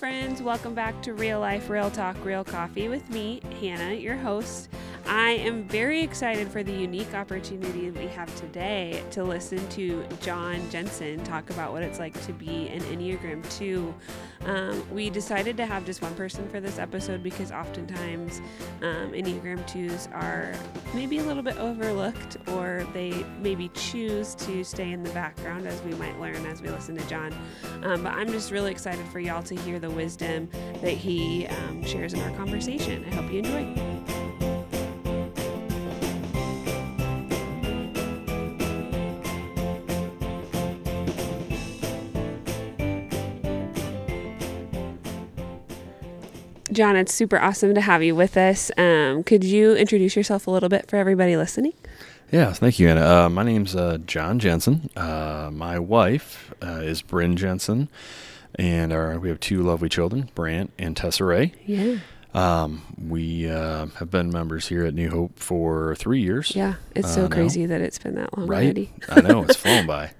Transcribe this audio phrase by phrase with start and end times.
[0.00, 0.40] friends.
[0.40, 4.70] Welcome back to Real Life, Real Talk, Real Coffee with me, Hannah, your host.
[5.10, 10.70] I am very excited for the unique opportunity we have today to listen to John
[10.70, 13.92] Jensen talk about what it's like to be an Enneagram 2.
[14.44, 18.40] Um, we decided to have just one person for this episode because oftentimes
[18.82, 20.54] um, Enneagram 2s are
[20.94, 25.82] maybe a little bit overlooked or they maybe choose to stay in the background as
[25.82, 27.34] we might learn as we listen to John.
[27.82, 30.48] Um, but I'm just really excited for y'all to hear the wisdom
[30.82, 33.04] that he um, shares in our conversation.
[33.06, 34.09] I hope you enjoy.
[46.72, 48.70] John, it's super awesome to have you with us.
[48.78, 51.72] Um, could you introduce yourself a little bit for everybody listening?
[52.30, 53.04] Yeah, thank you, Anna.
[53.24, 54.88] Uh, my name's uh, John Jensen.
[54.94, 57.88] Uh, my wife uh, is Bryn Jensen,
[58.54, 61.52] and our, we have two lovely children, Brant and Tessa Ray.
[61.66, 61.96] Yeah.
[62.32, 66.54] Um, we uh, have been members here at New Hope for three years.
[66.54, 66.74] Yeah.
[66.94, 67.28] It's Uh, so now.
[67.34, 68.62] crazy that it's been that long right?
[68.64, 68.92] already.
[69.08, 70.12] I know it's flown by.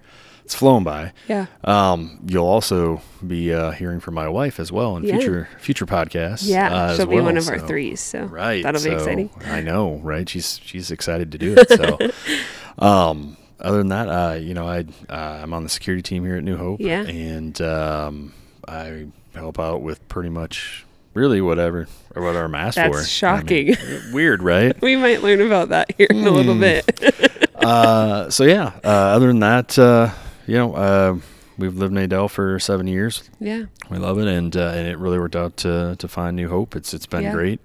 [0.50, 1.12] It's flown by.
[1.28, 1.46] Yeah.
[1.62, 5.16] Um, you'll also be uh, hearing from my wife as well in Yeah.
[5.18, 6.42] future future podcasts.
[6.44, 6.74] Yeah.
[6.74, 8.00] uh, she'll be well, one of our threes.
[8.00, 8.60] So Right.
[8.64, 9.30] that'll be exciting.
[9.46, 10.28] I know, right?
[10.28, 11.68] She's she's excited to do it.
[11.70, 16.24] So, um, other than that, uh, you know, I uh, I'm on the security team
[16.24, 16.80] here at New Hope.
[16.80, 17.02] Yeah.
[17.04, 18.32] And um,
[18.66, 19.06] I
[19.36, 20.84] help out with pretty much
[21.14, 23.04] really whatever or what I'm asked That's for.
[23.04, 23.76] shocking.
[23.76, 24.74] I mean, weird, right?
[24.82, 26.60] We might learn about that here in a little Hmm.
[26.60, 27.50] bit.
[27.54, 28.72] uh, so yeah.
[28.82, 30.10] Uh, other than that, uh,
[30.50, 31.16] you know, uh,
[31.58, 33.30] we've lived in Adel for seven years.
[33.38, 33.64] yeah.
[33.88, 36.74] We love it, and uh, and it really worked out to to find New Hope.
[36.76, 37.32] It's it's been Yeah.
[37.32, 37.60] great,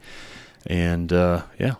[0.68, 1.76] and uh, yeah,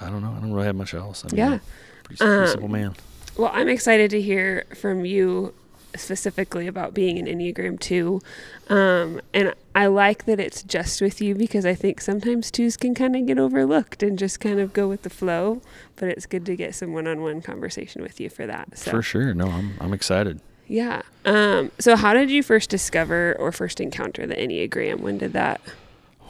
[0.00, 0.34] I don't know.
[0.36, 1.24] I don't really have much else.
[1.24, 1.58] I mean, Yeah.
[2.02, 2.94] pretty, pretty Um, simple man.
[3.36, 5.54] Well, I'm excited to hear from you
[5.96, 8.20] specifically about being an Enneagram 2.
[8.68, 12.94] Um, and I like that it's just with you because I think sometimes twos can
[12.94, 15.60] kind of get overlooked and just kind of go with the flow.
[15.96, 18.76] But it's good to get some one on one conversation with you for that.
[18.78, 19.34] So, For sure.
[19.34, 20.40] No, I'm I'm excited.
[20.66, 21.02] yeah.
[21.24, 25.00] Um, so, how did you first discover or first encounter the Enneagram?
[25.00, 25.60] When did that?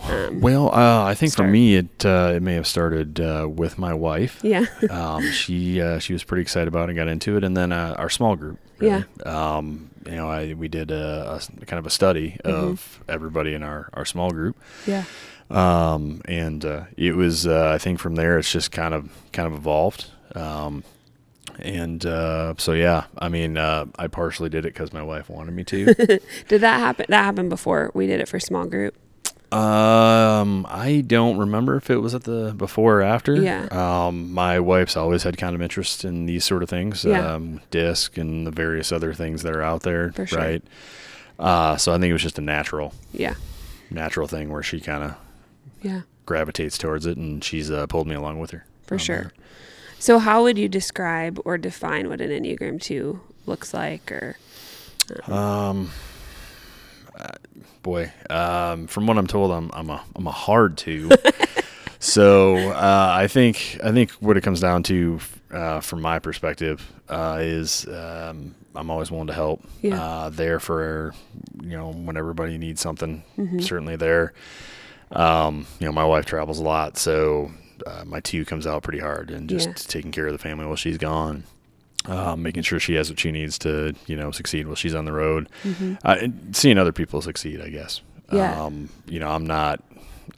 [0.08, 1.46] Um, Well, uh, I think start.
[1.48, 4.41] for me, it uh, it may have started uh, with my wife.
[4.42, 4.66] yeah.
[4.91, 7.72] Um, she uh, she was pretty excited about it and got into it, and then
[7.72, 8.58] uh, our small group.
[8.79, 9.05] Really.
[9.25, 12.51] Um, you know, I we did a, a kind of a study Mm-hmm.
[12.73, 14.57] of everybody in our our small group.
[14.87, 15.05] Yeah.
[15.51, 19.47] um, and uh, it was uh, I think from there it's just kind of kind
[19.47, 20.07] of evolved.
[20.35, 20.85] Um,
[21.61, 25.55] and uh, so yeah, I mean, uh, I partially did it because my wife wanted
[25.55, 25.85] me to.
[26.49, 27.06] Did that happen?
[27.09, 28.97] That happened before we did it for small group.
[29.54, 33.34] Um, I don't remember if it was at the before or after.
[33.37, 33.66] Yeah.
[33.70, 37.34] Um, my wife's always had kind of interest in these sort of things, Yeah.
[37.34, 40.38] um, disc and the various other things that are out there, For sure.
[40.38, 40.62] right?
[41.38, 43.34] Uh, so I think it was just a natural, Yeah.
[43.91, 45.14] natural thing where she kind of
[45.82, 46.00] Yeah.
[46.26, 48.64] gravitates towards it, and she's uh, pulled me along with her.
[48.87, 49.32] For sure.
[49.98, 54.10] So, how would you describe or define what an Enneagram 2 looks like?
[54.12, 54.37] Or,
[55.26, 55.91] Um,
[57.19, 57.28] uh,
[57.82, 61.10] boy, um, from what I'm told, I'm I'm a I'm a hard two.
[61.98, 65.20] so uh, I think I think what it comes down to,
[65.50, 69.62] uh, from my perspective, uh, is um, I'm always willing to help.
[69.82, 70.02] Yeah.
[70.02, 71.14] Uh, there for
[71.62, 73.22] you know when everybody needs something.
[73.38, 73.60] Mm-hmm.
[73.60, 74.32] Certainly there.
[75.12, 77.52] Um, you know, my wife travels a lot, so
[77.86, 79.75] uh, my two comes out pretty hard, and just Yeah.
[79.86, 81.44] taking care of the family while she's gone
[82.06, 85.04] um, making sure she has what she needs to, you know, succeed while she's on
[85.04, 85.48] the road.
[86.04, 88.00] Uh, and seeing other people succeed, I guess.
[88.32, 88.62] Yeah.
[88.62, 89.82] Um, you know, I'm not,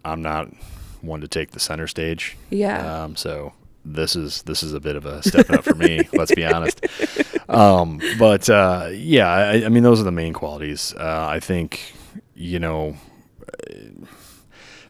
[0.05, 0.49] I'm not
[1.01, 2.37] one to take the center stage.
[2.51, 3.05] yeah.
[3.05, 3.53] Um, so
[3.85, 6.09] this is this is a bit of a step up for me.
[6.13, 6.85] Let's be honest.
[7.49, 10.95] Um, but uh, yeah, I, I mean, those are the main qualities.
[10.99, 11.95] Uh, I think,
[12.35, 12.97] you know.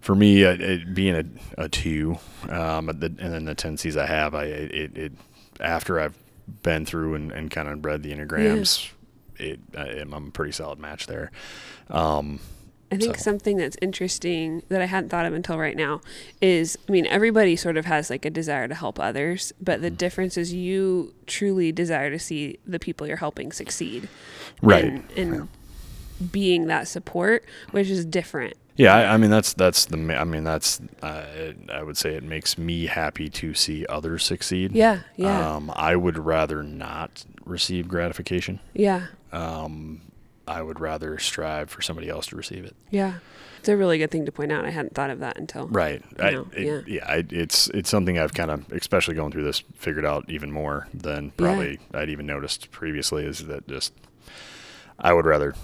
[0.00, 2.18] For me, uh, it, being a, a two,
[2.48, 5.12] um, the, and then the tendencies I have, I it, it
[5.58, 6.16] after I've
[6.62, 8.90] been through and, and kind of read the enneagrams,
[9.36, 11.30] it I, I'm a pretty solid match there.
[11.90, 12.40] Um,
[12.90, 16.00] I think so- something that's interesting that I hadn't thought of until right now
[16.40, 19.90] is I mean, everybody sort of has like a desire to help others, but the
[19.90, 24.08] difference is you truly desire to see the people you're helping succeed.
[24.62, 24.84] Right.
[24.84, 25.48] And, and
[26.30, 28.56] being that support, which is different.
[28.76, 32.22] Yeah, I, I mean that's that's the I mean that's uh, I would say it
[32.22, 34.72] makes me happy to see others succeed.
[34.72, 35.00] Yeah.
[35.16, 35.54] Yeah.
[35.56, 38.60] Um, I would rather not receive gratification.
[38.74, 39.06] yeah.
[39.32, 40.02] Um,
[40.48, 42.76] I would rather strive for somebody else to receive it.
[42.90, 43.14] Yeah.
[43.58, 44.64] It's a really good thing to point out.
[44.64, 45.66] I hadn't thought of that until.
[45.66, 46.00] Right.
[46.20, 47.04] I, it, yeah.
[47.04, 50.86] I, it's it's something I've kind of, especially going through this, figured out even more
[50.94, 53.24] than probably I'd even noticed previously.
[53.24, 53.92] Is that just
[55.00, 55.54] I would rather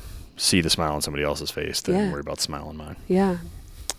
[0.42, 2.10] see the smile on somebody else's face than Yeah.
[2.10, 2.96] worry about the smile on mine.
[3.06, 3.38] Yeah.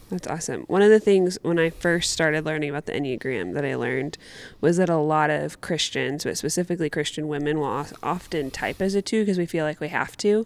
[0.10, 0.64] That's awesome.
[0.68, 4.18] One of the things when I first started learning about the Enneagram that I learned
[4.62, 9.02] was that a lot of Christians, but specifically Christian women, will often type as a
[9.02, 10.46] two because we feel like we have to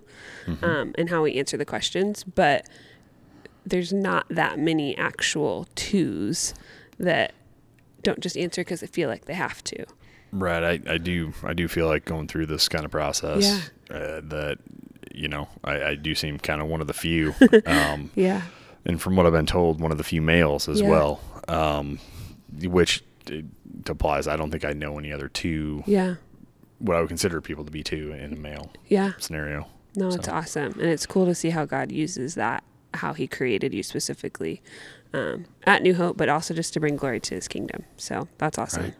[0.62, 2.24] um, and how we answer the questions.
[2.24, 2.66] But
[3.66, 6.54] there's not that many actual twos
[6.98, 7.34] that
[8.04, 9.86] don't just answer because they feel like they have to.
[10.32, 10.64] Right.
[10.88, 14.60] I, I do I do feel like going through this kind of process uh, that
[15.18, 17.34] you know I, I do seem kind of one of the few,
[17.66, 18.42] um, Yeah.
[18.86, 20.90] and from what I've been told, one of the few males as Yeah.
[20.90, 21.20] well.
[21.48, 22.00] Um,
[22.64, 23.42] which uh,
[23.88, 24.28] applies.
[24.28, 26.16] I don't think I know any other two Yeah.
[26.80, 29.12] what I would consider people to be two in a male Yeah.
[29.18, 29.68] scenario.
[29.96, 30.74] No, it's awesome.
[30.74, 34.62] And it's cool to see how God uses that, how he created you specifically
[35.14, 37.84] um, at New Hope, but also just to bring glory to his kingdom.
[37.98, 38.84] So that's awesome.
[38.84, 38.94] Right.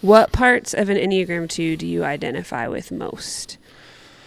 [0.00, 3.58] What parts of an Enneagram 2 do you identify with most?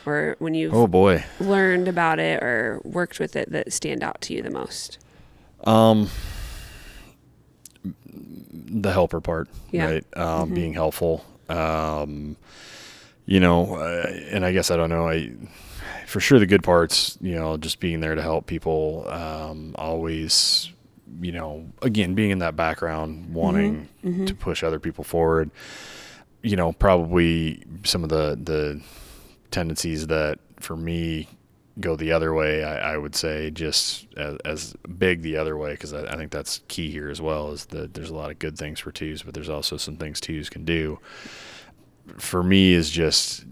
[0.06, 1.24] Or when you've Oh boy.
[1.40, 5.00] learned about it or worked with it that stand out to you the most?
[5.64, 6.10] Um,
[8.06, 9.86] the helper part, Yeah.
[9.86, 10.06] right?
[10.16, 10.56] Um, Mhm.
[10.56, 11.26] being helpful.
[11.50, 12.36] Um,
[13.26, 15.08] you know, uh, and I guess I don't know.
[15.08, 15.32] I
[16.06, 17.18] for sure the good parts.
[17.22, 19.08] You know, just being there to help people.
[19.10, 20.72] Um, always,
[21.22, 24.28] you know, again being in that background, wanting Mhm.
[24.28, 25.50] to push other people forward.
[26.44, 28.82] You know, probably some of the the
[29.52, 31.28] tendencies that for me
[31.80, 32.64] go the other way.
[32.64, 36.32] I, I would say just as, as big the other way because I, I think
[36.32, 37.52] that's key here as well.
[37.52, 40.22] Is that there's a lot of good things for twos, but there's also some things
[40.22, 41.00] twos can do.
[42.18, 43.44] For me, is just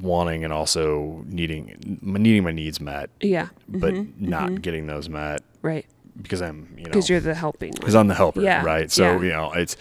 [0.00, 3.48] wanting and also needing needing my needs met, Yeah.
[3.68, 4.20] but Mhm.
[4.20, 4.62] not Mhm.
[4.62, 5.86] getting those met Right.
[6.20, 8.90] Because I'm you know Because you're the helping because I'm the helper, Yeah, right?
[8.90, 9.20] So yeah.
[9.22, 9.76] you know, it's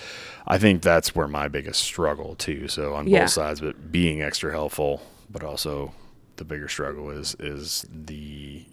[0.47, 2.67] I think that's where my biggest struggle too.
[2.67, 3.21] So on Yeah.
[3.21, 5.93] both sides, but being extra helpful, but also
[6.37, 8.65] the bigger struggle is is the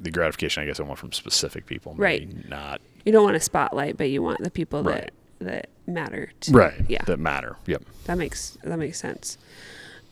[0.00, 2.48] the gratification I guess I want from specific people, maybe Right.
[2.48, 5.10] Not You don't want a spotlight, but you want the people Right.
[5.38, 6.30] that, that matter.
[6.42, 7.04] To, right, Yeah.
[7.06, 7.56] that matter.
[7.66, 7.84] Yep.
[8.04, 9.38] That makes that makes sense.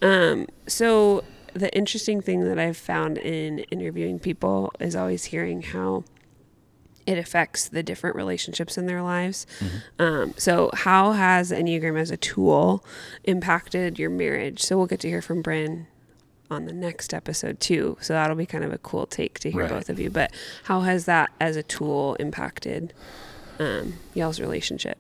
[0.03, 6.05] Um, so the interesting thing that I've found in interviewing people is always hearing how
[7.11, 9.47] it affects the different relationships in their lives.
[9.99, 12.85] Um, so how has Enneagram as a tool
[13.25, 14.63] impacted your marriage?
[14.63, 15.87] So we'll get to hear from Bryn
[16.51, 17.97] on the next episode too.
[18.01, 19.71] So that'll be kind of a cool take to hear Right.
[19.71, 20.11] both of you.
[20.11, 20.33] But
[20.65, 22.93] how has that as a tool impacted
[23.59, 24.99] um, y'all's relationship?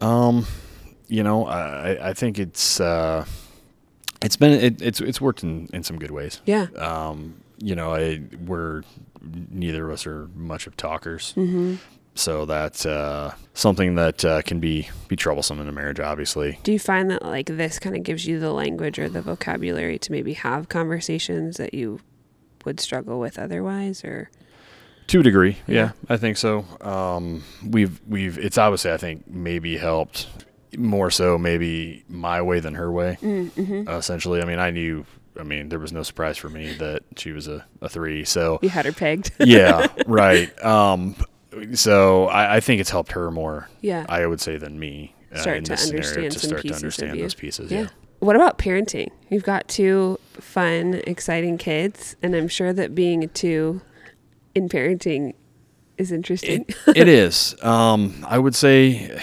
[0.00, 0.46] Um,
[1.08, 3.24] you know, I I think it's uh,
[4.22, 6.40] it's been it, it's it's worked in in some good ways.
[6.44, 6.66] Yeah.
[6.76, 8.82] Um, you know, I we're
[9.50, 11.34] neither of us are much of talkers.
[11.36, 11.76] Mm-hmm.
[12.14, 16.72] so that's uh, something that uh, can be be troublesome in a marriage obviously Do
[16.72, 20.12] you find that like this kind of gives you the language or the vocabulary to
[20.12, 22.00] maybe have conversations that you
[22.64, 24.30] would struggle with otherwise or
[25.08, 25.90] to a degree yeah, Yeah.
[26.08, 30.26] i think so um, we've we've it's obviously i think maybe helped
[30.76, 33.88] more so maybe my way than her way mm-hmm.
[33.88, 35.06] essentially i mean i knew
[35.38, 38.58] i mean there was no surprise for me that she was a, a three so
[38.62, 39.30] you had her pegged?
[39.40, 41.16] yeah right um,
[41.72, 44.04] so I, I think it's helped her more yeah.
[44.08, 46.68] i would say than me uh, Start to this scenario understand to some start to
[46.68, 47.80] pieces understand those pieces yeah.
[47.82, 47.88] yeah.
[48.20, 49.10] What about parenting?
[49.28, 53.82] You've got two fun, exciting kids, and I'm sure that being a two
[54.54, 55.34] in parenting
[55.98, 56.64] is interesting.
[56.86, 57.54] It, it is.
[57.62, 59.20] Um, I would say,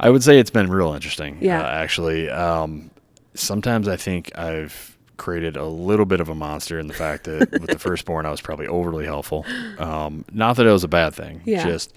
[0.00, 1.38] I would say it's been real interesting.
[1.40, 1.62] Yeah.
[1.62, 2.90] Uh, actually, um,
[3.38, 7.50] sometimes I think I've created a little bit of a monster in the fact that
[7.52, 9.44] with the firstborn I was probably overly helpful.
[9.78, 11.42] Um, not that it was a bad thing.
[11.44, 11.64] Yeah.
[11.64, 11.92] Just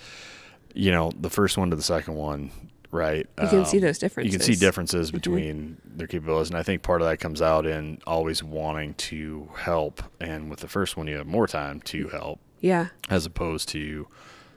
[0.74, 2.50] you know, the first one to the second one,
[2.92, 3.28] right?
[3.42, 4.34] you can see um, those differences.
[4.34, 5.18] you can see differences Mm-hmm.
[5.18, 9.50] between their capabilities, and I think part of that comes out in always wanting to
[9.58, 10.02] help.
[10.22, 12.88] And with the first one, you have more time to help, Yeah.
[13.10, 14.08] as opposed to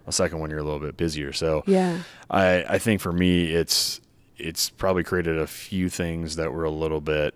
[0.07, 1.33] a second one you're a little bit busier.
[1.33, 1.99] So Yeah.
[2.31, 4.01] I I think for me it's
[4.37, 7.35] it's probably created a few things that were a little bit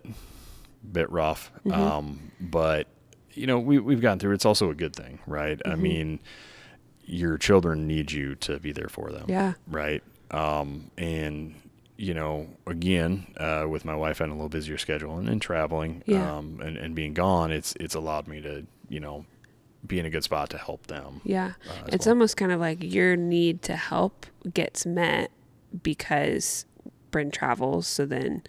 [0.93, 1.51] bit rough.
[1.65, 1.73] Mhm.
[1.73, 2.87] Um, but
[3.33, 4.35] you know we we've gotten through.
[4.35, 5.61] It's also a good thing, right?
[5.65, 5.81] I Mhm.
[5.81, 6.21] mean,
[7.05, 9.55] your children need you to be there for them Yeah.
[9.67, 10.03] right?
[10.31, 11.55] Um, and
[11.97, 16.03] you know, again, uh, with my wife having a little busier schedule and, and traveling,
[16.07, 16.37] Yeah.
[16.37, 19.25] um, and, and being gone, it's it's allowed me to you know
[19.87, 21.21] be in a good spot to help them.
[21.25, 21.53] Yeah.
[21.69, 22.15] uh, It's well.
[22.15, 25.31] almost kind of like your need to help gets met
[25.83, 26.67] because
[27.11, 27.87] Bryn travels.
[27.87, 28.43] So then,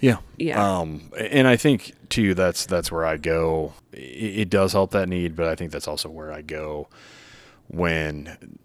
[0.00, 0.78] yeah, yeah.
[0.80, 3.72] Um, and I think too that's that's where I go.
[3.92, 3.98] It,
[4.40, 6.88] it does help that need, but I think that's also where I go
[7.68, 8.58] when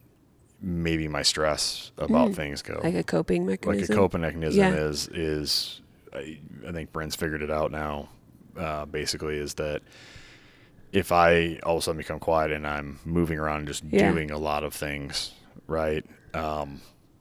[0.61, 2.35] maybe my stress about Mm.
[2.35, 2.79] things go.
[2.83, 3.81] like a coping mechanism.
[3.81, 4.73] like a coping mechanism Yeah.
[4.75, 5.81] is is
[6.13, 8.07] I, I think Brent's figured it out now
[8.57, 9.81] uh, basically is that
[10.93, 14.09] if I all of a sudden become quiet and I'm moving around and just Yeah.
[14.11, 15.33] doing a lot of things,
[15.67, 16.05] right?
[16.33, 16.79] Um,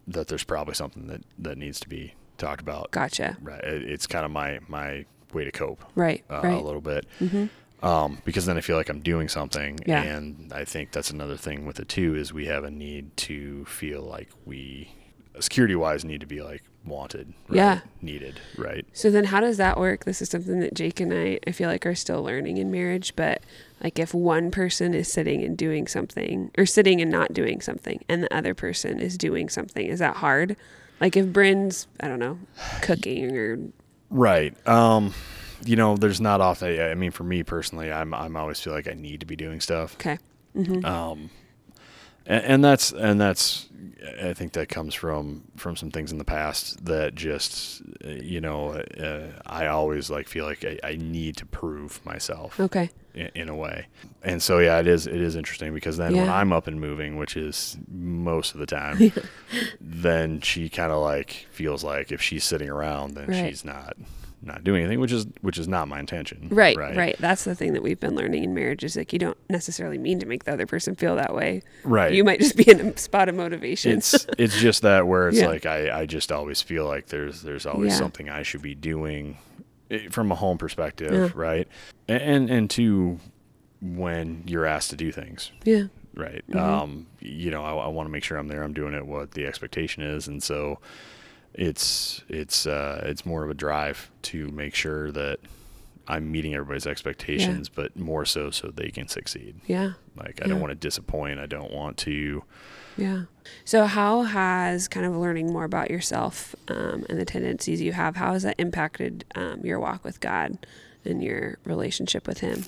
[0.08, 2.90] that there's probably something that that needs to be talked about.
[2.90, 3.36] Gotcha.
[3.40, 3.62] Right.
[3.62, 6.24] It, it's kind of my my way to cope Right.
[6.30, 6.52] uh, right.
[6.52, 7.06] a little bit.
[7.18, 7.46] hmm
[7.82, 10.02] Um, because then I feel like I'm doing something, Yeah.
[10.02, 13.64] and I think that's another thing with it too is we have a need to
[13.64, 14.90] feel like we,
[15.40, 17.56] security wise, need to be like wanted, right?
[17.56, 17.80] Yeah.
[18.00, 18.84] needed, right?
[18.92, 20.04] So then how does that work?
[20.04, 23.14] This is something that Jake and I I feel like are still learning in marriage,
[23.16, 23.42] but
[23.82, 28.02] like if one person is sitting and doing something or sitting and not doing something
[28.08, 30.56] and the other person is doing something, is that hard?
[31.00, 32.38] Like if Bryn's, I don't know,
[32.80, 33.58] cooking or
[34.10, 34.54] Right.
[34.68, 35.14] Um,
[35.64, 36.80] you know, there's not often.
[36.80, 39.60] I mean, for me personally, I'm I'm always feel like I need to be doing
[39.60, 39.94] stuff.
[39.96, 40.18] okay.
[40.54, 41.30] hmm Um,
[42.26, 43.68] and, and that's and that's
[44.20, 48.70] I think that comes from from some things in the past that just you know
[49.00, 52.90] uh, I always like feel like I, I need to prove myself Okay.
[53.14, 53.86] In, in a way.
[54.22, 57.16] And so yeah, it is it is interesting because then when I'm up and moving,
[57.16, 59.12] which is most of the time,
[59.80, 63.48] then she kind of like feels like if she's sitting around, then Right.
[63.48, 63.96] she's not
[64.44, 66.48] not doing anything, which is which is not my intention.
[66.50, 69.18] Right, right, right, That's the thing that we've been learning in marriage is like you
[69.20, 71.62] don't necessarily mean to make the other person feel that way.
[71.84, 72.12] Right.
[72.12, 73.92] You might just be in a spot of motivation.
[73.98, 75.46] it's it's just that where it's Yeah.
[75.46, 77.98] like I, I just always feel like there's there's always Yeah.
[77.98, 79.38] something I should be doing
[80.10, 81.30] from a home perspective, Yeah.
[81.34, 81.68] right?
[82.08, 83.18] And and, two,
[83.80, 85.84] when you're asked to do things, yeah.
[86.14, 86.44] right?
[86.50, 86.56] Mhm.
[86.60, 88.62] Um, you know, I, I want to make sure I'm there.
[88.62, 90.78] I'm doing it what the expectation is, and so
[91.54, 95.38] it's it's uh, it's more of a drive to make sure that
[96.08, 99.56] I'm meeting everybody's expectations, but more so so they can succeed.
[99.66, 99.92] Yeah.
[100.16, 100.52] Like I Yeah.
[100.52, 101.38] don't want to disappoint.
[101.40, 102.42] I don't want to.
[102.96, 103.22] Yeah.
[103.64, 108.16] So, how has kind of learning more about yourself um, and the tendencies you have,
[108.16, 110.66] how has that impacted um, your walk with God
[111.04, 112.64] and your relationship with Him?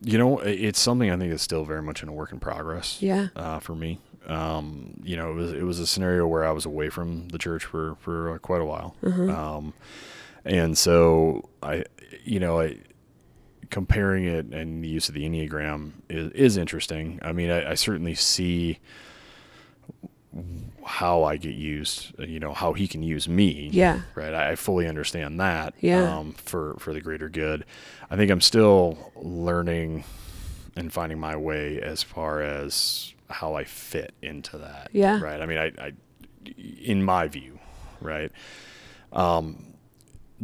[0.00, 3.00] You know, it's something I think is still very much in a work in progress.
[3.00, 3.28] Yeah.
[3.34, 6.66] Uh, for me, um, you know, it was it was a scenario where I was
[6.66, 9.74] away from the church for for uh, quite a while, um,
[10.44, 11.84] and so I,
[12.24, 12.78] you know, I
[13.70, 17.18] comparing it and the use of the enneagram is is interesting.
[17.22, 18.78] I mean, I, I certainly see
[20.84, 22.12] how I get used.
[22.18, 24.00] You know, how he can use me Yeah.
[24.14, 24.34] right?
[24.34, 25.74] I, fully understand that.
[25.80, 26.18] Yeah.
[26.18, 27.64] Um, for for the greater good,
[28.10, 30.04] I think I'm still learning
[30.76, 34.90] and finding my way as far as how I fit into that.
[34.92, 35.20] Yeah.
[35.20, 35.40] Right.
[35.40, 35.92] I mean, I, I
[36.82, 37.58] in my view,
[38.00, 38.30] right.
[39.12, 39.74] Um,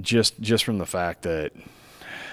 [0.01, 1.53] just just from the fact that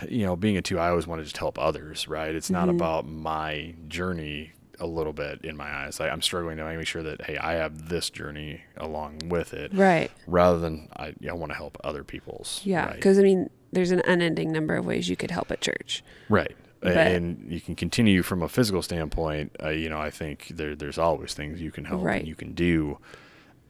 [0.08, 2.34] you know, being a two, I always want to just help others, right?
[2.36, 2.76] It's not Mhm.
[2.76, 6.00] about my journey a little bit in my eyes.
[6.00, 9.74] Like I'm struggling to make sure that hey, I have this journey along with it
[9.74, 10.12] Right.
[10.28, 12.62] rather than I, I want to help other people's.
[12.64, 12.86] Yeah.
[12.88, 12.96] Right.
[12.96, 16.04] Because, I mean, there's an unending number of ways you could help at church.
[16.30, 16.56] right.
[16.80, 19.56] But- and you can continue from a physical standpoint.
[19.62, 22.20] Uh, you know, I think there, there's always things you can help Right.
[22.20, 23.00] and you can do.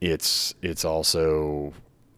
[0.00, 1.72] It's, it's also,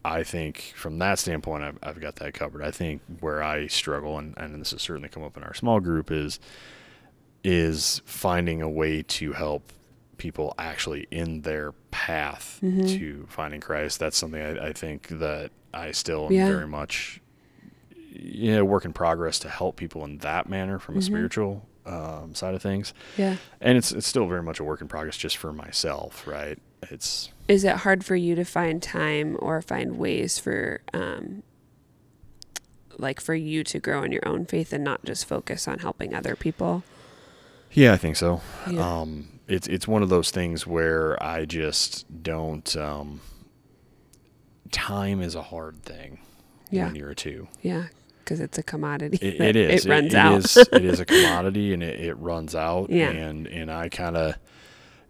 [0.05, 2.63] I think from that standpoint, I've, I've got that covered.
[2.63, 5.79] I think where I struggle, and, and this has certainly come up in our small
[5.81, 6.41] group is,
[7.45, 9.73] is finding a way to help
[10.19, 12.89] people actually in their path Mhm.
[12.99, 13.99] to finding Christ.
[13.99, 16.49] That's something I, I think that I still am Yeah.
[16.49, 17.21] very much
[18.13, 21.05] you know, work in progress to help people in that manner from a Mhm.
[21.05, 22.93] spiritual um, side of things.
[23.17, 23.37] Yeah.
[23.61, 26.59] And it's it's still very much a work in progress just for myself, right?
[26.91, 31.43] It's Is it hard for you to find time or find ways for, um,
[32.99, 36.15] like, for you to grow in your own faith and not just focus on helping
[36.15, 36.83] other people?
[37.73, 38.41] Yeah, I think so.
[38.71, 39.00] Yeah.
[39.00, 42.77] Um, it's it's one of those things where I just don't.
[42.77, 43.21] Um,
[44.71, 46.21] time is a hard thing
[46.71, 46.87] Yeah.
[46.87, 47.49] when you're a two.
[47.62, 47.85] Yeah.
[48.21, 49.19] Because it's a commodity.
[49.21, 49.87] It, it is.
[49.87, 50.39] It runs it out.
[50.39, 52.91] is- it is a commodity, and it, it runs out.
[52.91, 53.11] Yeah.
[53.11, 54.37] And and I kind of,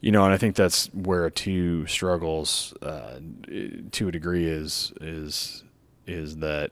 [0.01, 3.19] you know, and I think that's where a two struggles uh,
[3.93, 5.65] to a degree is is
[6.07, 6.71] is that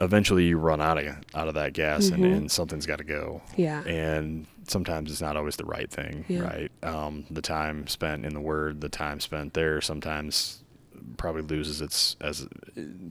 [0.00, 2.36] eventually you run out of out of that gas, and, Mhm.
[2.36, 3.42] and something's got to go.
[3.56, 3.82] yeah.
[3.84, 6.40] And sometimes it's not always the right thing, Yeah.
[6.40, 6.70] right?
[6.82, 10.62] Um, the time spent in the Word, the time spent there, sometimes
[11.16, 12.46] probably loses its as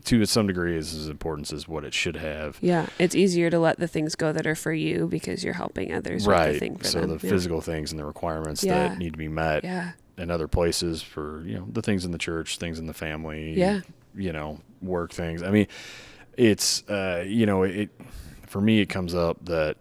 [0.06, 2.58] to some degree is as importance as what it should have.
[2.62, 5.92] Yeah, it's easier to let the things go that are for you because you're helping
[5.92, 6.60] others with the right.
[6.60, 7.18] thing for So them.
[7.18, 7.32] the yeah.
[7.32, 8.90] physical things and the requirements Yeah.
[8.90, 12.12] that need to be met Yeah, in other places for you know the things in
[12.12, 13.54] the church, things in the family.
[13.58, 13.82] Yeah.
[14.16, 15.42] You know, work things.
[15.42, 15.68] I mean,
[16.38, 17.90] it's uh, you know it
[18.46, 19.76] for me it comes up that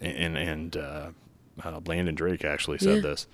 [0.00, 1.08] and and uh,
[1.64, 3.00] uh, Landon Drake actually said Yeah.
[3.02, 3.26] this.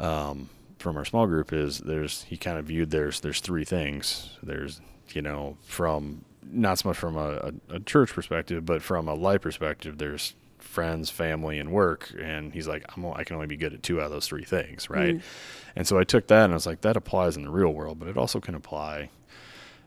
[0.00, 4.36] Um, from our small group is there's he kind of viewed there's there's three things
[4.42, 4.80] there's
[5.12, 9.14] you know from not so much from a, a, a church perspective, but from a
[9.14, 12.12] life perspective, there's friends, family, and work.
[12.20, 14.44] And he's like, I'm, I can only be good at two out of those three
[14.44, 15.16] things, right?
[15.16, 15.22] Mm.
[15.76, 17.98] And so I took that and I was like, that applies in the real world,
[18.00, 19.10] but it also can apply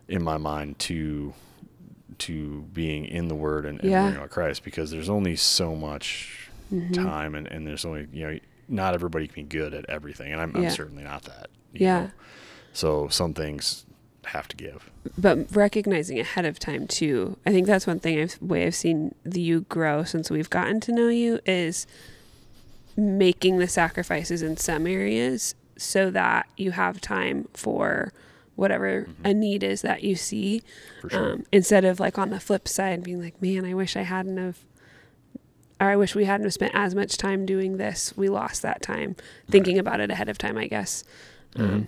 [0.07, 1.34] in my mind to
[2.19, 4.03] to being in the Word and, and Yeah.
[4.03, 6.93] learning about Christ because there's only so much Mhm.
[6.93, 10.41] time and, and there's only you know not everybody can be good at everything, and
[10.41, 10.62] I'm, Yeah.
[10.63, 11.48] I'm certainly not that.
[11.74, 12.00] Yeah.
[12.05, 12.12] know.
[12.74, 13.86] So some things
[14.25, 14.89] have to give.
[15.19, 17.38] but recognizing ahead of time too.
[17.45, 20.79] I think that's one thing I've way I've seen the you grow since we've gotten
[20.81, 21.86] to know you is
[22.98, 28.12] making the sacrifices in some areas so that you have time for
[28.55, 30.62] whatever a need is that you see
[31.09, 31.33] sure.
[31.33, 34.38] um, instead of like on the flip side being like man i wish i hadn't
[34.38, 34.57] have
[35.81, 38.81] or i wish we hadn't have spent as much time doing this we lost that
[38.81, 39.15] time
[39.50, 41.03] thinking about it ahead of time i guess
[41.57, 41.88] um,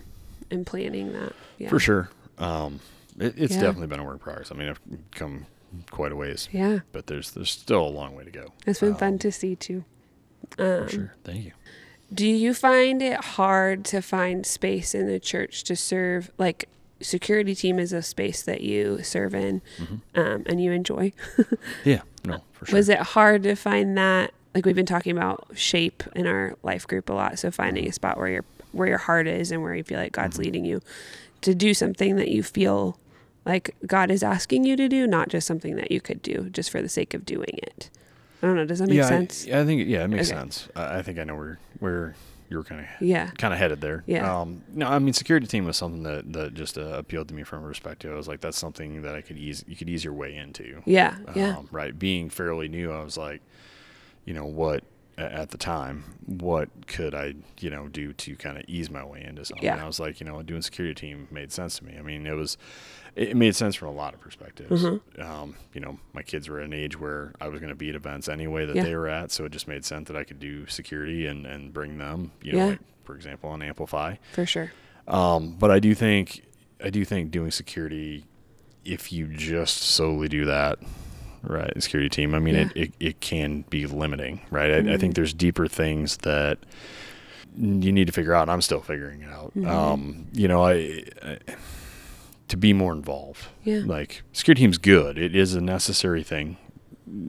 [0.50, 1.76] and planning that yeah Mm-hmm.
[1.76, 2.10] For sure.
[2.38, 2.80] Um,
[3.18, 3.62] it, it's Yeah.
[3.62, 4.52] definitely been a work in progress.
[4.52, 5.46] I mean, I've come
[5.90, 8.52] quite a ways, yeah but there's there's still a long way to go.
[8.66, 9.84] it's been Um, fun to see too
[10.50, 11.14] For um, sure.
[11.24, 11.52] Thank you.
[12.12, 16.30] Do you find it hard to find space in the church to serve?
[16.38, 16.68] Like,
[17.00, 20.18] security team is a space that you serve in Mm-hmm.
[20.20, 21.12] um, and you enjoy.
[21.84, 22.02] Yeah.
[22.24, 22.76] No, for sure.
[22.76, 24.32] Was it hard to find that?
[24.54, 27.38] Like, we've been talking about shape in our life group a lot.
[27.38, 27.90] So, finding Mm-hmm.
[27.90, 30.64] a spot where your where your heart is and where you feel like God's leading
[30.64, 30.80] you
[31.40, 32.98] to do something that you feel
[33.46, 36.68] like God is asking you to do, not just something that you could do just
[36.70, 37.88] for the sake of doing it.
[38.42, 38.64] I don't know.
[38.64, 39.46] Does that make yeah, I- sense?
[39.46, 40.38] I, think yeah, it makes Okay.
[40.38, 40.68] sense.
[40.76, 42.14] I, I think I know where where
[42.50, 43.30] you're kind of yeah.
[43.32, 44.04] kind of headed there.
[44.06, 44.40] Yeah.
[44.40, 47.42] Um, no, I mean, security team was something that that just uh, appealed to me
[47.42, 48.12] from a perspective.
[48.12, 50.82] I was like, that's something that I could ease you could ease your way into.
[50.86, 51.16] Yeah.
[51.34, 51.58] Yeah.
[51.58, 51.96] Um, right.
[51.98, 53.42] Being fairly new, I was like,
[54.24, 54.84] you know, what
[55.18, 59.24] at the time, what could I, you know, do to kind of ease my way
[59.24, 59.64] into something?
[59.64, 59.72] Yeah.
[59.74, 61.96] And I was like, you know, doing security team made sense to me.
[61.98, 62.56] I mean, it was,
[63.16, 64.84] it made sense from a lot of perspectives.
[64.84, 65.20] Mm-hmm.
[65.22, 67.88] Um, you know, my kids were at an age where I was going to be
[67.88, 68.84] at events anyway that Yeah.
[68.84, 71.72] they were at, so it just made sense that I could do security and and
[71.72, 72.30] bring them.
[72.42, 72.66] You know, Yeah.
[72.66, 74.16] like for example, on Amplify.
[74.34, 74.72] For sure.
[75.08, 76.44] Um, but I do think
[76.84, 78.24] I do think doing security,
[78.84, 80.78] if you just solely do that,
[81.42, 82.34] right, security team.
[82.34, 82.82] I mean, it, Yeah.
[82.84, 84.70] it it can be limiting, right?
[84.70, 85.00] I, I Mhm.
[85.00, 86.58] think there's deeper things that
[87.56, 88.42] you need to figure out.
[88.42, 89.52] and I'm still figuring it out.
[89.56, 89.66] Mhm.
[89.68, 91.38] Um, you know, I, I
[92.48, 93.46] to be more involved.
[93.64, 93.82] Yeah.
[93.84, 95.18] Like security team's good.
[95.18, 96.56] It is a necessary thing,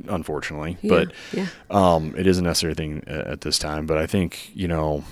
[0.07, 0.89] unfortunately, Yeah.
[0.89, 1.47] but yeah.
[1.69, 5.03] um, it is a necessary thing at this time, but I think you know,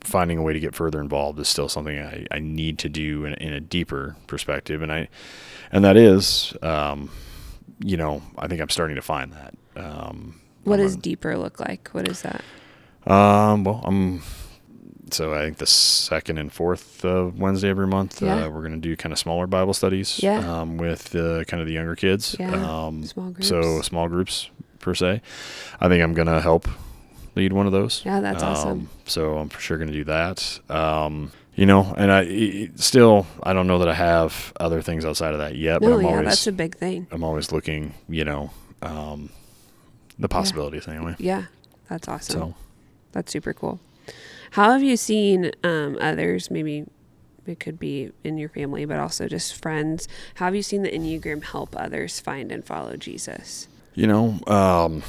[0.00, 3.24] finding a way to get further involved is still something I, I need to do
[3.24, 5.08] in, in a deeper perspective, and I,
[5.72, 7.10] and that is, um,
[7.80, 9.54] you know, I think I'm starting to find that.
[9.76, 11.88] Um, What I'm does a- deeper look like?
[11.92, 12.42] What is that?
[13.06, 14.22] um, well, I'm.
[15.12, 18.46] So I think the second and fourth uh, Wednesday every month, Yeah.
[18.46, 20.38] uh, we're going to do kind of smaller Bible studies Yeah.
[20.40, 22.34] um, with uh, kind of the younger kids.
[22.40, 22.50] Yeah.
[22.86, 23.46] Um, Small groups.
[23.48, 25.22] so small groups per se.
[25.80, 26.66] I think I'm gonna help
[27.36, 28.02] lead one of those.
[28.04, 28.70] Yeah, that's awesome.
[28.70, 30.58] Um, so I'm for sure gonna do that.
[30.68, 35.32] Um, you know, and I still I don't know that I have other things outside
[35.32, 37.08] of that yet, but No, I'm yeah, always that's a big thing.
[37.10, 37.94] I'm always looking.
[38.08, 38.50] You know,
[38.82, 39.30] um,
[40.18, 41.16] the possibilities anyway.
[41.18, 41.46] Yeah,
[41.88, 42.38] that's awesome.
[42.40, 42.54] So
[43.12, 43.80] That's super cool.
[44.52, 46.50] How have you seen um, others?
[46.50, 46.84] Maybe
[47.46, 50.06] it could be in your family, but also just friends.
[50.36, 53.68] How have you seen the Enneagram help others find and follow Jesus?
[53.94, 55.02] you know, um,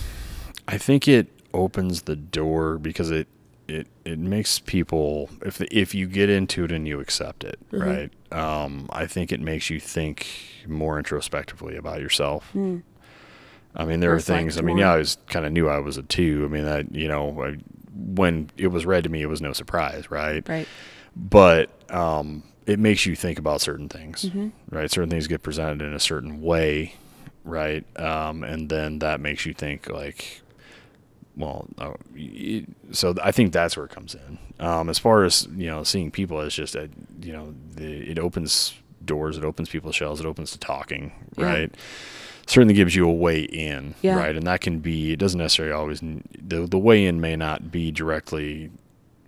[0.65, 3.27] I think it opens the door because it
[3.67, 7.85] it it makes people if if you get into it and you accept it, Mhm.
[7.85, 8.11] right?
[8.31, 10.25] Um, I think it makes you think
[10.67, 12.49] more introspectively about yourself.
[12.51, 12.77] Hmm.
[13.75, 14.57] I mean, there Reflect are things.
[14.57, 16.43] I mean, yeah, I was kind of knew I was a two.
[16.45, 17.57] I mean, that you know, I,
[17.93, 20.47] when it was read to me, it was no surprise, right?
[20.47, 20.67] Right.
[21.15, 24.51] But um, it makes you think about certain things, Mhm.
[24.71, 24.89] right?
[24.89, 26.93] Certain things get presented in a certain way,
[27.43, 27.85] right?
[27.99, 30.41] Um, and then that makes you think like,
[31.37, 31.93] well, uh,
[32.91, 34.37] so I think that's where it comes in.
[34.59, 36.89] Um, as far as you know, seeing people it's just a,
[37.21, 38.73] you know, the, it opens
[39.05, 41.45] doors, it opens people's shells, it opens to talking, Yeah.
[41.45, 41.75] right?
[42.47, 44.15] Certainly gives you a way in, Yeah.
[44.17, 44.35] right?
[44.35, 45.11] And that can be.
[45.13, 45.99] It doesn't necessarily always.
[46.01, 48.71] The the way in may not be directly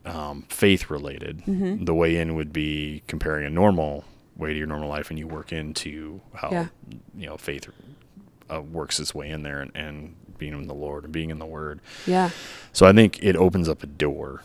[0.05, 1.43] um, faith related.
[1.45, 1.85] Mhm.
[1.85, 4.05] The way in would be comparing a normal
[4.37, 6.67] way to your normal life, and you work into how Yeah.
[7.15, 7.67] you know faith
[8.51, 11.37] uh, works its way in there, and, and being in the Lord and being in
[11.37, 11.79] the Word.
[12.07, 12.31] Yeah.
[12.73, 14.41] So I think it opens up a door.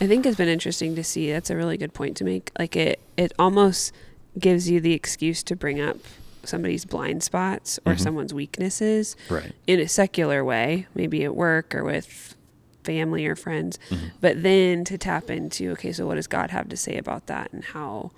[0.00, 1.32] I think it's been interesting to see.
[1.32, 2.52] That's a really good point to make.
[2.58, 3.92] Like it, it almost
[4.38, 5.96] gives you the excuse to bring up
[6.44, 8.00] somebody's blind spots or Mhm.
[8.00, 9.52] someone's weaknesses Right.
[9.66, 12.36] in a secular way, maybe at work or with
[12.84, 13.78] family or friends.
[13.90, 14.06] Mm-hmm.
[14.20, 17.52] But then to tap into, okay, so what does God have to say about that,
[17.52, 18.12] and how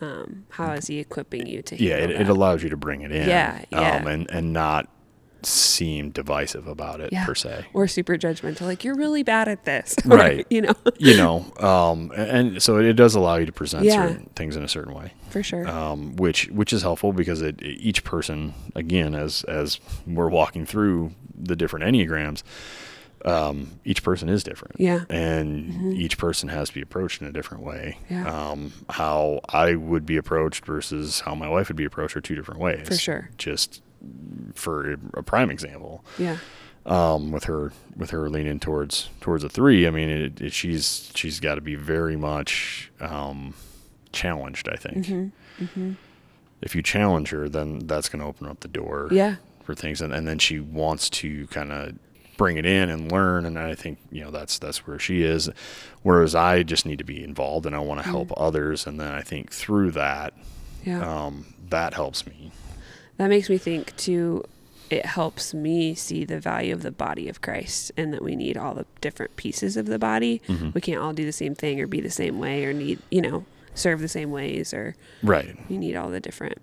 [0.00, 3.12] um, how is he equipping you to yeah, it, it allows you to bring it
[3.12, 3.28] in.
[3.28, 3.96] Yeah, yeah.
[3.98, 4.88] Um, and and not
[5.46, 7.24] seem divisive about it Yeah.
[7.26, 7.66] per se.
[7.74, 10.46] or super judgmental like you're really bad at this Right.
[10.50, 14.08] you know You know, um, and so it does allow you to present Yeah.
[14.08, 15.12] certain things in a certain way.
[15.30, 20.28] for sure um, which which is helpful because it each person again as as we're
[20.28, 22.42] walking through the different enneagrams
[23.24, 25.04] um, each person is different Yeah.
[25.08, 28.26] and each person has to be approached in a different way Yeah.
[28.50, 32.34] um, how I would be approached versus how my wife would be approached are two
[32.34, 33.30] different ways For sure.
[33.38, 33.80] just
[34.54, 36.36] for a prime example yeah
[36.84, 39.86] um, with her with her leaning towards towards a three.
[39.86, 43.54] I mean, it, it, she's she's got to be very much um,
[44.10, 44.68] challenged.
[44.68, 45.06] I think
[45.60, 45.92] Mm-hmm.
[46.60, 50.00] if you challenge her, then that's going to open up the door yeah for things,
[50.00, 51.94] and, and then she wants to kind of
[52.36, 53.46] bring it in and learn.
[53.46, 55.48] And I think you know that's that's where she is.
[56.02, 58.42] Whereas I just need to be involved and I want to help Mm-hmm.
[58.42, 60.34] others, and then I think through that,
[60.84, 62.50] yeah um, that helps me.
[63.18, 64.42] That makes me think too
[64.90, 68.56] it helps me see the value of the body of christ and that we need
[68.56, 70.74] all the different pieces of the body Mhm.
[70.74, 73.20] we can't all do the same thing or be the same way or need you
[73.22, 73.44] know
[73.74, 75.56] serve the same ways or Right.
[75.68, 76.58] you need all the different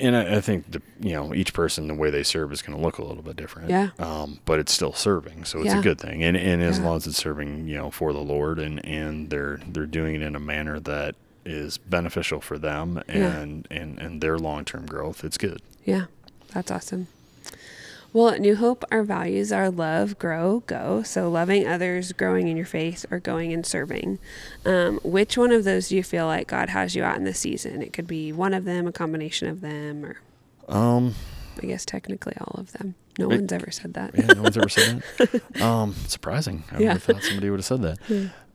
[0.00, 2.76] and I, I think the you know each person the way they serve is going
[2.78, 3.68] to look a little bit different.
[3.68, 3.88] Yeah.
[3.98, 5.80] Um, but it's still serving, so it's Yeah.
[5.80, 6.22] a good thing.
[6.22, 6.84] And and as Yeah.
[6.84, 10.22] long as it's serving, you know, for the Lord, and and they're they're doing it
[10.22, 13.36] in a manner that is beneficial for them Yeah.
[13.40, 15.60] and and and their long term growth, it's good.
[15.84, 16.06] Yeah,
[16.52, 17.08] that's awesome.
[18.12, 21.02] Well, at New Hope, our values are love, grow, go.
[21.02, 24.18] So, loving others, growing in your faith, or going and serving.
[24.66, 27.38] Um, which one of those do you feel like God has you out in this
[27.38, 27.80] season?
[27.80, 30.16] It could be one of them, a combination of them, or
[30.68, 31.14] Um,
[31.62, 32.96] I guess technically all of them.
[33.18, 34.10] No It- one's ever said that.
[34.14, 35.42] yeah, no one's ever said that.
[35.62, 36.64] Um, surprising.
[36.70, 36.98] I Yeah.
[36.98, 37.98] thought somebody would have said that.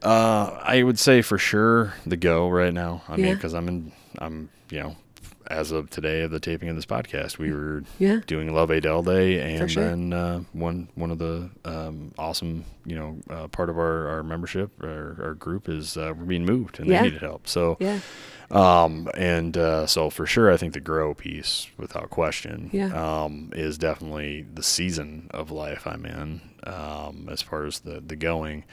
[0.03, 3.01] Uh, I would say for sure the go right now.
[3.09, 4.95] I mean, because I'm in, I'm you know,
[5.49, 8.19] as of today of the taping of this podcast, we were Yeah.
[8.27, 9.83] doing Love Adel Day, and sure.
[9.83, 14.23] then uh, one one of the um, awesome you know uh, part of our, our
[14.23, 16.97] membership our, our group is uh, we're being moved and Yeah.
[17.01, 17.47] they needed help.
[17.47, 17.99] So Yeah.
[18.51, 23.23] um, and uh, so for sure, I think the grow piece, without question, Yeah.
[23.23, 28.15] um, is definitely the season of life I'm in um, as far as the the
[28.15, 28.63] going.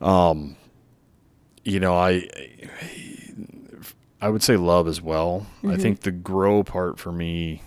[0.00, 0.56] Um,
[1.64, 3.34] you know, I I
[4.28, 5.46] would say love as well.
[5.64, 5.80] I Mhm.
[5.82, 7.62] think the grow part for me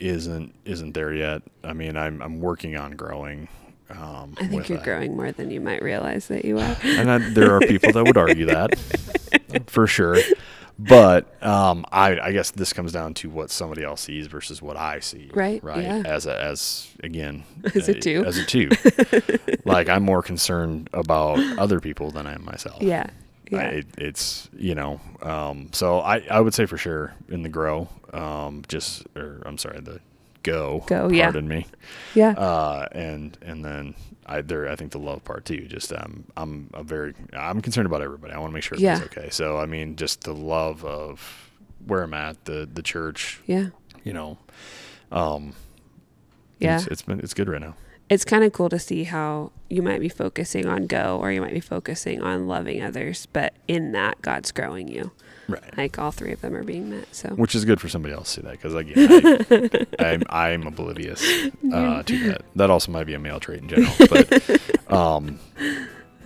[0.00, 1.42] isn't isn't there yet.
[1.62, 3.48] I mean, I'm I'm working on growing.
[3.90, 4.84] Um, I think you're that.
[4.84, 6.76] growing more than you might realize that you are.
[6.82, 8.76] and I, there are people that would argue that
[9.66, 10.16] for sure.
[10.76, 14.76] But um, I, I guess this comes down to what somebody else sees versus what
[14.76, 15.30] I see.
[15.32, 15.84] Right, Right.
[15.84, 16.02] yeah.
[16.04, 17.44] As a, as again,
[17.76, 18.24] As a uh, two.
[18.26, 18.70] As a two.
[19.64, 22.82] like I'm more concerned about other people than I am myself.
[22.82, 23.06] yeah.
[23.52, 27.48] I- it, it's you know, um, so I, I would say for sure in the
[27.48, 30.00] grow, um, just or I'm sorry, the
[30.42, 30.84] go.
[30.86, 31.24] Go, yeah.
[31.24, 31.66] Pardon me.
[32.14, 32.30] yeah.
[32.30, 33.94] Uh, and and then
[34.26, 35.66] I there I think the love part too.
[35.66, 38.32] Just um, I'm i'm a very I'm concerned about everybody.
[38.32, 39.00] I want to make sure Yeah.
[39.04, 39.28] okay.
[39.30, 41.50] So I mean, just the love of
[41.86, 43.66] where I'm at, the the church, yeah.
[44.04, 44.38] you know,
[45.12, 45.52] um,
[46.58, 46.76] Yeah.
[46.76, 47.74] it's, it's been it's good right now.
[48.08, 51.40] It's kind of cool to see how you might be focusing on go or you
[51.40, 55.10] might be focusing on loving others, but in that God's growing you.
[55.48, 55.76] Right.
[55.76, 57.14] Like all three of them are being met.
[57.14, 60.66] So Which is good for somebody else to see that because again, I, I'm I'm
[60.66, 61.22] oblivious
[61.72, 62.42] uh, to that.
[62.56, 64.60] That also might be a male trait in general, but
[64.92, 65.38] um,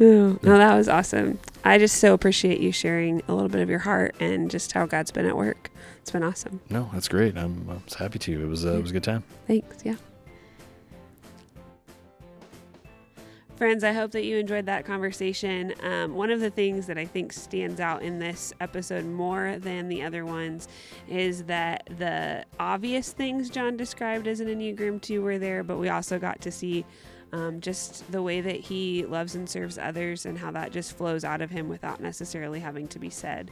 [0.00, 1.40] Oh, no, that was awesome.
[1.64, 4.86] I just so appreciate you sharing a little bit of your heart and just how
[4.86, 5.70] God's been at work.
[6.00, 6.60] It's been awesome.
[6.70, 7.36] no, that's great.
[7.36, 8.42] I'm I was happy to.
[8.42, 9.24] It was uh, it was a good time.
[9.48, 9.84] Thanks.
[9.84, 9.96] Yeah.
[13.58, 15.74] Friends, I hope that you enjoyed that conversation.
[15.82, 19.88] Um, one of the things that I think stands out in this episode more than
[19.88, 20.68] the other ones
[21.08, 25.88] is that the obvious things John described as an Enneagram 2 were there, but we
[25.88, 26.86] also got to see
[27.32, 31.24] um, just the way that he loves and serves others and how that just flows
[31.24, 33.50] out of him without necessarily having to be said.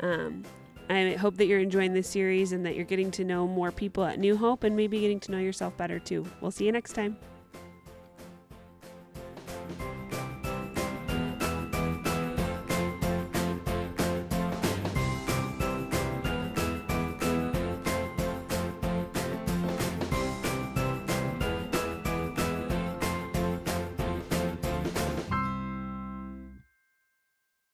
[0.00, 0.44] Um,
[0.90, 4.04] I hope that you're enjoying this series and that you're getting to know more people
[4.04, 6.26] at New Hope and maybe getting to know yourself better too.
[6.42, 7.16] We'll see you next time.